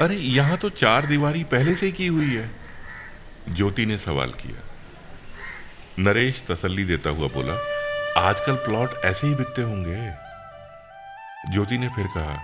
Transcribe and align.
अरे, 0.00 0.16
यहाँ 0.16 0.56
तो 0.56 0.70
चार 0.70 1.06
दीवारी 1.06 1.44
पहले 1.44 1.74
से 1.74 1.92
की 1.92 2.06
हुई 2.06 2.34
है। 2.34 2.50
ज्योति 3.50 3.86
ने 3.86 3.98
सवाल 3.98 4.30
किया। 4.30 4.62
नरेश 5.98 6.44
तसल्ली 6.50 6.84
देता 6.84 7.10
हुआ 7.10 7.28
बोला, 7.28 7.54
आजकल 8.20 8.54
प्लॉट 8.54 8.90
ऐसे 9.04 9.26
ही 9.26 9.34
बिकते 9.34 9.62
होंगे। 9.62 10.10
ज्योति 11.52 11.78
ने 11.78 11.88
फिर 11.88 12.06
कहा, 12.06 12.42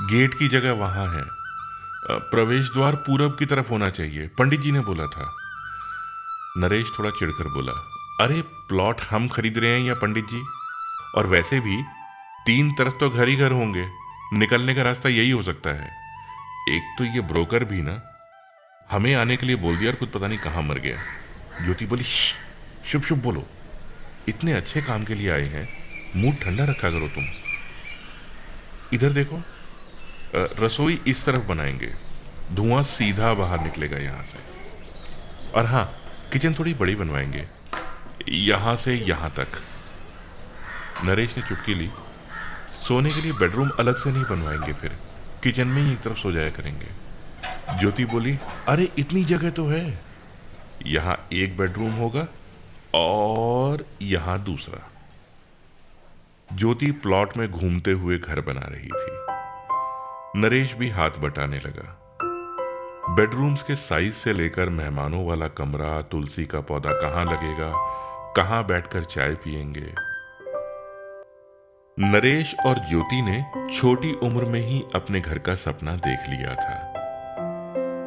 गेट 0.00 0.34
की 0.34 0.48
जगह 0.48 0.72
वहाँ 0.72 1.14
है। 1.14 1.22
प्रवेश 2.30 2.66
द्वार 2.66 2.94
पूरब 2.94 3.36
की 3.38 3.46
तरफ़ 3.46 3.68
होना 3.68 3.90
चाहिए। 3.90 4.26
पंडित 4.26 4.60
जी 4.60 4.72
ने 4.72 4.80
बोला 4.80 5.06
था। 5.06 5.34
नरेश 6.56 6.86
थोड़ा 6.98 7.10
चिढ़कर 7.10 7.44
बोला, 7.44 7.72
अरे, 8.24 8.42
प्लॉट 8.42 9.00
हम 9.00 9.28
खरीद 9.28 9.58
रहे 9.58 9.70
हैं 9.70 9.88
या 9.88 9.94
पंडित 9.94 10.24
जी? 10.24 10.42
और 11.14 11.26
वैसे 11.26 11.60
भी 11.60 11.82
तीन 12.46 12.74
तरफ़ 12.74 12.94
तो 12.94 13.10
घर 13.10 13.28
ही 13.28 13.36
घर 13.36 13.52
होंगे। 13.52 13.90
निकलने 14.32 14.74
का 14.74 14.82
रास्ता 14.82 15.08
यही 15.08 15.30
हो 15.30 15.42
सकता 15.42 15.70
है। 15.70 15.99
एक 16.70 16.94
तो 16.98 17.04
ये 17.04 17.20
ब्रोकर 17.22 17.64
भी 17.64 17.80
ना, 17.82 18.00
हमें 18.90 19.14
आने 19.14 19.36
के 19.36 19.46
लिए 19.46 19.56
बोल 19.56 19.76
दिया 19.76 19.90
और 19.90 19.96
खुद 19.96 20.08
पता 20.08 20.26
नहीं 20.26 20.38
कहाँ 20.38 20.62
मर 20.62 20.78
गया। 20.78 20.98
ज्योति 21.64 21.86
बोली 21.86 22.04
शुभ 22.84 23.02
शुभ 23.02 23.18
बोलो। 23.18 23.44
इतने 24.28 24.52
अच्छे 24.52 24.82
काम 24.82 25.04
के 25.04 25.14
लिए 25.14 25.30
आए 25.30 25.46
हैं, 25.46 25.68
मुँह 26.16 26.36
ठंडा 26.42 26.64
रखा 26.64 26.90
करो 26.90 27.08
तुम। 27.08 27.24
इधर 28.92 29.12
देखो 29.12 29.42
रसोई 30.60 31.00
इस 31.06 31.24
तरफ़ 31.24 31.46
बनाएँगे। 31.46 31.92
धुआँ 32.52 32.82
सीधा 32.84 33.32
बाहर 33.34 33.60
निकलेगा 33.60 33.98
यहाँ 33.98 34.24
से। 34.24 35.50
और 35.50 35.66
हाँ 35.66 35.84
किचन 36.32 36.54
थोड़ी 36.54 36.74
बड़ी 36.74 36.94
बनवाएँगे। 36.94 37.46
यहाँ 38.30 38.76
से 38.76 38.94
यहाँ 38.94 39.30
तक। 39.30 39.60
नरेश 41.04 41.36
ने 41.36 41.42
चुटकी 41.42 41.74
ली। 41.74 41.90
सोने 42.88 43.10
के 43.10 43.20
लिए 43.20 43.32
बेडरूम 43.32 43.70
अलग 43.78 43.96
से 43.96 44.12
नहीं 44.12 44.24
बनवाएँगे 44.30 44.72
फिर। 44.72 44.98
किचन 45.42 45.68
में 45.68 45.82
ही 45.82 45.92
एक 45.92 46.00
तरफ़ 46.00 46.18
सो 46.18 46.32
जाया 46.32 46.50
करेंगे। 46.50 46.86
ज्योति 47.78 48.04
बोली, 48.04 48.38
अरे, 48.68 48.88
इतनी 48.98 49.24
जगह 49.24 49.50
तो 49.50 49.66
है। 49.66 49.98
यहाँ 50.86 51.26
एक 51.32 51.58
बेडरूम 51.58 51.90
होगा 51.90 52.28
और 52.94 53.86
यहाँ 54.02 54.44
दूसरा। 54.44 54.90
ज्योति 56.56 56.92
प्लॉट 56.92 57.36
में 57.36 57.50
घूमते 57.50 57.92
हुए 57.92 58.18
घर 58.18 58.40
बना 58.40 58.60
रही 58.60 58.88
थी। 58.88 59.16
नरेश 60.40 60.72
भी 60.72 60.90
हाथ 60.90 61.10
बटाने 61.10 61.58
लगा। 61.58 62.16
बेडरूम्स 63.14 63.62
के 63.62 63.74
साइज़ 63.74 64.14
से 64.14 64.32
लेकर 64.32 64.68
मेहमानों 64.68 65.26
वाला 65.26 65.48
कमरा, 65.48 66.02
तुलसी 66.02 66.46
का 66.46 66.60
पौधा 66.60 66.92
कहाँ 66.92 67.24
लगेगा, 67.24 67.72
कहाँ 68.36 68.66
बैठकर 68.66 69.04
चाय 69.04 69.30
पिएँगे 69.30 70.09
नरेश 71.98 72.54
और 72.66 72.78
ज्योति 72.88 73.20
ने 73.22 73.40
छोटी 73.70 74.12
उम्र 74.22 74.44
में 74.44 74.60
ही 74.60 74.82
अपने 74.94 75.20
घर 75.20 75.38
का 75.38 75.54
सपना 75.54 75.94
देख 75.96 76.28
लिया 76.28 76.54
था। 76.54 76.76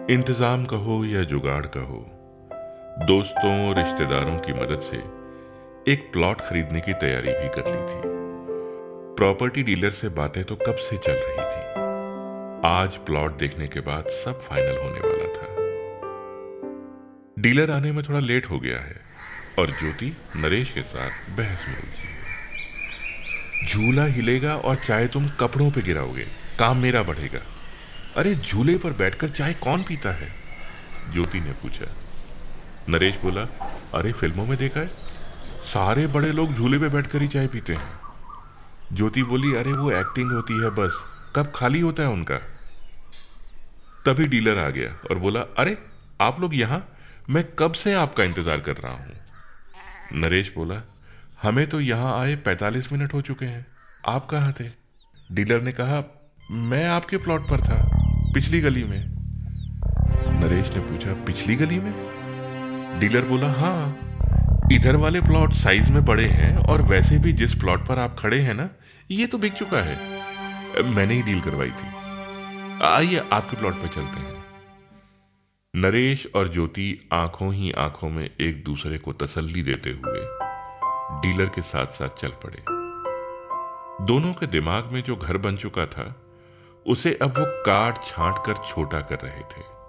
इंतज़ाम 0.09 0.63
कहो 0.65 0.95
या 1.05 1.23
जुगाड़ 1.23 1.65
कहो, 1.67 1.97
दोस्तों 3.07 3.53
रिश्तेदारों 3.75 4.37
की 4.39 4.53
मदद 4.53 4.81
से 4.81 4.97
एक 5.91 6.09
प्लॉट 6.11 6.41
खरीदने 6.41 6.81
की 6.81 6.93
तैयारी 6.93 7.33
भी 7.33 7.49
कर 7.49 7.67
ली 7.67 7.81
थी। 7.89 8.01
प्रॉपर्टी 9.15 9.63
डीलर 9.63 9.91
से 9.91 10.09
बातें 10.13 10.43
तो 10.43 10.55
कब 10.55 10.75
से 10.79 10.97
चल 10.99 11.19
रही 11.19 11.43
थी? 11.43 11.61
आज 12.67 12.97
प्लॉट 13.05 13.37
देखने 13.39 13.67
के 13.67 13.79
बाद 13.81 14.09
सब 14.23 14.41
फाइनल 14.41 14.77
होने 14.77 14.99
वाला 14.99 15.27
था। 15.35 15.47
डीलर 17.39 17.71
आने 17.71 17.91
में 17.91 18.03
थोड़ा 18.03 18.19
लेट 18.21 18.49
हो 18.49 18.59
गया 18.59 18.79
है 18.79 18.97
और 19.59 19.71
ज्योति, 19.71 20.09
नरेश 20.37 20.73
के 20.73 20.81
साथ 20.87 21.29
बहस 21.37 21.67
में 21.69 21.77
उलझी। 21.77 22.07
है 22.07 22.12
झूला 23.71 24.05
हिलेगा 24.05 24.55
और 24.55 24.75
चाय 24.75 25.07
तुम 25.07 25.27
कपड़ों 25.27 25.71
पे 25.71 25.81
गिराओगे। 25.81 26.27
काम 26.59 26.77
मेरा 26.77 27.03
बढ़ेगा। 27.03 27.39
अरे, 28.17 28.35
झूले 28.35 28.77
पर 28.77 28.93
बैठकर 28.93 29.29
चाय 29.29 29.53
कौन 29.53 29.83
पीता 29.83 30.11
है? 30.11 30.29
ज्योति 31.13 31.39
ने 31.39 31.51
पूछा। 31.51 31.85
नरेश 32.89 33.15
बोला, 33.15 33.41
अरे, 33.93 34.11
फ़िल्मों 34.11 34.45
में 34.45 34.57
देखा 34.57 34.79
है? 34.79 34.87
सारे 35.63 36.07
बड़े 36.07 36.31
लोग 36.31 36.53
झूले 36.53 36.79
पे 36.79 36.89
बैठकर 36.89 37.21
ही 37.21 37.27
चाय 37.27 37.47
पीते 37.47 37.73
हैं। 37.73 37.99
ज्योति 38.93 39.23
बोली, 39.23 39.55
अरे, 39.55 39.73
वो 39.73 39.91
एक्टिंग 39.91 40.31
होती 40.31 40.53
है 40.53 40.69
बस। 40.69 40.91
कब 41.35 41.51
खाली 41.55 41.79
होता 41.79 42.03
है 42.03 42.09
उनका? 42.09 42.35
तभी 44.05 44.25
डीलर 44.25 44.57
आ 44.57 44.69
गया 44.69 45.07
और 45.11 45.19
बोला, 45.19 45.39
अरे, 45.39 45.77
आप 46.21 46.41
लोग 46.41 46.55
यहाँ? 46.55 46.97
मैं 47.29 47.45
कब 47.59 47.73
से 47.73 47.93
आपका 47.93 48.23
इंतज़ार 48.23 48.59
कर 48.59 48.73
रहा 48.73 48.93
हूँ? 48.93 49.11
नरेश 50.13 50.53
बोला 50.55 50.92
हमें 51.43 51.67
तो 51.67 51.79
यहाँ 51.81 52.21
आए 52.21 52.35
45 52.35 52.91
मिनट 52.91 53.13
हो 53.13 53.21
चुके 53.21 53.45
हैं। 53.45 53.65
आप 54.07 54.25
कहाँ 54.25 54.53
थे? 54.59 54.69
डीलर 55.31 55.61
ने 55.61 55.71
कहा, 55.71 56.27
मैं 56.51 56.87
आपके 56.87 57.17
प्लॉट 57.17 57.41
पर 57.41 57.61
था, 57.61 57.89
पिछली 58.33 58.61
गली 58.61 58.83
में। 58.83 59.05
नरेश 60.39 60.73
ने 60.73 60.79
पूछा, 60.79 61.13
पिछली 61.13 61.55
गली 61.55 61.79
में? 61.79 61.93
डीलर 62.99 63.21
बोला 63.21 63.51
हाँ 63.51 63.97
इधर 64.71 64.95
वाले 64.95 65.21
प्लॉट 65.21 65.53
साइज़ 65.53 65.91
में 65.91 66.05
बड़े 66.05 66.27
हैं 66.27 66.57
और 66.57 66.81
वैसे 66.81 67.19
भी 67.19 67.33
जिस 67.33 67.53
प्लॉट 67.53 67.87
पर 67.87 67.99
आप 67.99 68.15
खड़े 68.19 68.39
हैं 68.41 68.53
ना, 68.53 68.69
ये 69.11 69.27
तो 69.27 69.37
बिक 69.37 69.53
चुका 69.53 69.81
है। 69.83 69.97
मैंने 70.83 71.13
ही 71.13 71.21
डील 71.21 71.41
करवाई 71.41 71.69
थी। 71.69 71.87
आइए, 72.85 73.21
आपके 73.33 73.57
प्लॉट 73.57 73.73
पर 73.73 73.87
चलते 73.87 74.19
हैं। 74.19 74.43
नरेश 75.75 76.27
और 76.35 76.53
ज्योति 76.53 77.09
आँखों 77.13 77.53
ही 77.53 77.71
आँखों 77.71 78.09
में 78.09 78.29
एक 78.41 78.63
दूसरे 78.63 78.97
को 78.97 79.13
तसल्ली 79.13 79.63
देते 79.63 79.89
हुए 79.89 80.42
डीलर 81.11 81.45
के 81.45 81.61
साथ 81.61 81.85
साथ 81.85 82.09
चल 82.09 82.29
पड़े। 82.29 82.63
दोनों 84.05 84.33
के 84.33 84.47
दिमाग 84.47 84.85
में 84.85 85.03
जो 85.03 85.15
घर 85.15 85.37
बन 85.37 85.55
चुका 85.55 85.85
था, 85.85 86.15
उसे 86.87 87.19
अब 87.21 87.29
वो 87.29 87.45
काट 87.47 88.03
छांट 88.03 88.35
कर 88.45 88.53
छोटा 88.53 89.01
कर 89.01 89.15
रहे 89.15 89.41
थे। 89.41 89.83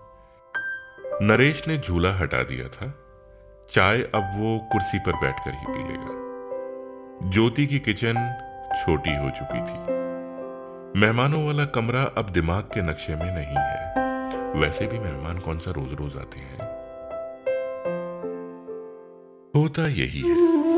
नरेश 1.26 1.69
ने 1.69 1.78
झूला 1.78 2.14
हटा 2.14 2.42
दिया 2.42 2.69
था। 2.69 2.94
चाय 3.72 4.02
अब 4.02 4.34
वो 4.38 4.69
कुर्सी 4.72 4.98
पर 4.98 5.12
बैठकर 5.12 5.50
ही 5.50 5.66
पी 5.69 5.88
लेगा 5.88 6.25
ज्योति 7.31 7.66
की 7.66 7.78
किचन 7.78 8.14
छोटी 8.84 9.16
हो 9.16 9.31
चुकी 9.31 9.58
थी। 9.58 9.94
मेहमानों 11.00 11.46
वाला 11.46 11.64
कमरा 11.64 12.02
अब 12.02 12.28
दिमाग 12.28 12.62
के 12.62 12.82
नक्शे 12.82 13.16
में 13.16 13.34
नहीं 13.34 13.56
है। 13.56 13.94
वैसे 14.60 14.86
भी 14.86 14.98
मेहमान 14.98 15.38
कौन 15.38 15.58
सा 15.58 15.70
रोज 15.70 15.92
रोज 15.92 16.16
आते 16.16 16.38
हैं? 16.38 16.58
होता 19.56 19.86
यही 19.88 20.20
है। 20.20 20.74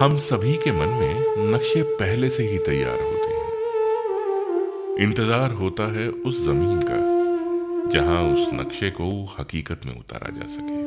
हम 0.00 0.16
सभी 0.18 0.56
के 0.56 0.72
मन 0.72 0.88
में 0.88 1.50
नक्शे 1.52 1.82
पहले 1.82 2.28
से 2.28 2.42
ही 2.42 2.58
तैयार 2.58 3.00
होते 3.00 3.32
हैं। 3.32 3.50
इंतज़ार 4.98 5.52
होता 5.52 5.92
है 5.92 6.08
उस 6.08 6.38
ज़मीन 6.44 6.80
का, 6.82 7.00
जहाँ 7.90 8.22
उस 8.22 8.48
नक्शे 8.54 8.90
को 8.90 9.36
हकीकत 9.38 9.80
में 9.86 9.92
उतारा 9.98 10.30
जा 10.30 10.46
सके। 10.48 10.82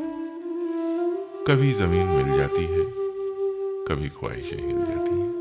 कभी 1.46 1.72
ज़मीन 1.74 2.08
मिल 2.08 2.38
जाती 2.38 2.64
है, 2.64 2.86
कभी 3.88 4.10
ख्वाहिशें 4.10 4.68
हिल 4.68 4.78
जाती 4.78 5.20
हैं। 5.20 5.33